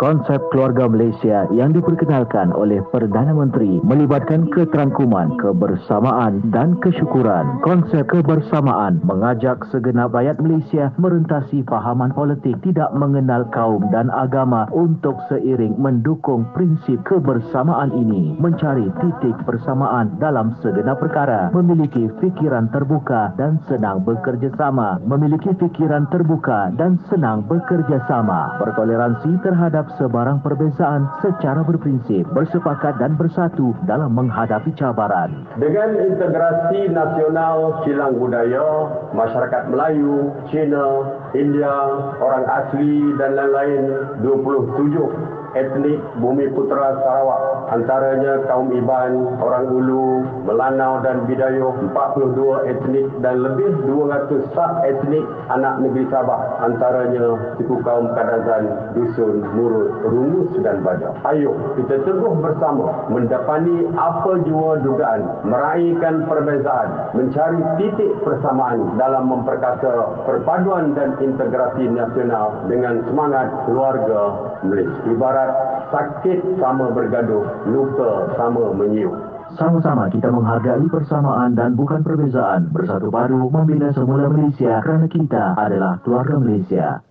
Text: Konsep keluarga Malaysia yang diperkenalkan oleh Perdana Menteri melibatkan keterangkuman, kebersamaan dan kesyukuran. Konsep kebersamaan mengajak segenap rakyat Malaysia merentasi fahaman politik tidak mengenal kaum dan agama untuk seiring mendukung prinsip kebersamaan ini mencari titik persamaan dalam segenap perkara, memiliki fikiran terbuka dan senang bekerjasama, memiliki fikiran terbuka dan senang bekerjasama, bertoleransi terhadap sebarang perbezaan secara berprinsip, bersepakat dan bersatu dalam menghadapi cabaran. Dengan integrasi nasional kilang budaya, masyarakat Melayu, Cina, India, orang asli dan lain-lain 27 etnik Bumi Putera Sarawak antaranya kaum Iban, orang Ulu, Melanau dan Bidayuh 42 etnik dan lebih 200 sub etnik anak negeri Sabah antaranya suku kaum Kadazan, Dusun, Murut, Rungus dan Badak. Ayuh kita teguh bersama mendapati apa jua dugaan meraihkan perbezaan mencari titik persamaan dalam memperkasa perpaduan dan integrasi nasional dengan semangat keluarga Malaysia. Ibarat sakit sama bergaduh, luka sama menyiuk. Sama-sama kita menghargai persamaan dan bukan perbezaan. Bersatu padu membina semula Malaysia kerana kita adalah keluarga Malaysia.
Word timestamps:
Konsep 0.00 0.40
keluarga 0.48 0.88
Malaysia 0.88 1.44
yang 1.52 1.76
diperkenalkan 1.76 2.56
oleh 2.56 2.80
Perdana 2.88 3.36
Menteri 3.36 3.84
melibatkan 3.84 4.48
keterangkuman, 4.48 5.36
kebersamaan 5.36 6.40
dan 6.48 6.80
kesyukuran. 6.80 7.60
Konsep 7.60 8.08
kebersamaan 8.08 9.04
mengajak 9.04 9.60
segenap 9.68 10.16
rakyat 10.16 10.40
Malaysia 10.40 10.88
merentasi 10.96 11.60
fahaman 11.68 12.16
politik 12.16 12.56
tidak 12.64 12.88
mengenal 12.96 13.44
kaum 13.52 13.92
dan 13.92 14.08
agama 14.08 14.64
untuk 14.72 15.20
seiring 15.28 15.76
mendukung 15.76 16.48
prinsip 16.56 16.96
kebersamaan 17.04 17.92
ini 17.92 18.32
mencari 18.40 18.88
titik 19.04 19.36
persamaan 19.44 20.16
dalam 20.16 20.56
segenap 20.64 20.96
perkara, 20.96 21.52
memiliki 21.52 22.08
fikiran 22.24 22.72
terbuka 22.72 23.36
dan 23.36 23.60
senang 23.68 24.00
bekerjasama, 24.08 24.96
memiliki 25.04 25.52
fikiran 25.60 26.08
terbuka 26.08 26.72
dan 26.80 26.96
senang 27.12 27.44
bekerjasama, 27.44 28.56
bertoleransi 28.56 29.36
terhadap 29.44 29.89
sebarang 29.98 30.44
perbezaan 30.44 31.08
secara 31.24 31.64
berprinsip, 31.64 32.28
bersepakat 32.30 33.00
dan 33.00 33.16
bersatu 33.16 33.72
dalam 33.88 34.14
menghadapi 34.14 34.70
cabaran. 34.76 35.48
Dengan 35.56 35.96
integrasi 35.96 36.92
nasional 36.92 37.82
kilang 37.82 38.14
budaya, 38.20 38.90
masyarakat 39.16 39.62
Melayu, 39.72 40.30
Cina, 40.52 40.86
India, 41.34 41.74
orang 42.20 42.44
asli 42.46 43.14
dan 43.16 43.34
lain-lain 43.34 43.82
27 44.22 45.39
etnik 45.56 45.98
Bumi 46.22 46.46
Putera 46.54 47.00
Sarawak 47.02 47.72
antaranya 47.74 48.44
kaum 48.46 48.70
Iban, 48.74 49.38
orang 49.40 49.66
Ulu, 49.70 50.26
Melanau 50.46 51.02
dan 51.02 51.26
Bidayuh 51.26 51.90
42 51.94 52.70
etnik 52.70 53.06
dan 53.22 53.42
lebih 53.42 53.70
200 53.86 54.52
sub 54.52 54.72
etnik 54.86 55.24
anak 55.50 55.82
negeri 55.82 56.06
Sabah 56.10 56.60
antaranya 56.62 57.56
suku 57.58 57.80
kaum 57.82 58.12
Kadazan, 58.14 58.94
Dusun, 58.94 59.42
Murut, 59.54 60.02
Rungus 60.06 60.50
dan 60.62 60.82
Badak. 60.82 61.14
Ayuh 61.26 61.54
kita 61.78 62.02
teguh 62.04 62.34
bersama 62.42 63.08
mendapati 63.08 63.88
apa 63.96 64.32
jua 64.46 64.78
dugaan 64.82 65.22
meraihkan 65.46 66.26
perbezaan 66.26 67.14
mencari 67.16 67.60
titik 67.78 68.12
persamaan 68.22 68.98
dalam 68.98 69.30
memperkasa 69.30 70.22
perpaduan 70.26 70.92
dan 70.94 71.16
integrasi 71.22 71.86
nasional 71.88 72.66
dengan 72.66 73.02
semangat 73.08 73.48
keluarga 73.64 74.20
Malaysia. 74.66 75.00
Ibarat 75.10 75.39
sakit 75.90 76.60
sama 76.60 76.92
bergaduh, 76.94 77.66
luka 77.68 78.34
sama 78.38 78.72
menyiuk. 78.76 79.14
Sama-sama 79.58 80.06
kita 80.14 80.30
menghargai 80.30 80.86
persamaan 80.86 81.58
dan 81.58 81.74
bukan 81.74 82.06
perbezaan. 82.06 82.70
Bersatu 82.70 83.10
padu 83.10 83.50
membina 83.50 83.90
semula 83.90 84.30
Malaysia 84.30 84.78
kerana 84.78 85.10
kita 85.10 85.58
adalah 85.58 85.98
keluarga 86.06 86.38
Malaysia. 86.38 87.02